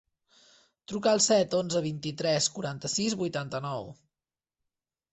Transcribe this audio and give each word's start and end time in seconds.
Truca 0.91 1.11
al 1.17 1.21
set, 1.25 1.53
onze, 1.59 1.83
vint-i-tres, 1.89 2.49
quaranta-sis, 2.57 3.19
vuitanta-nou. 3.23 3.91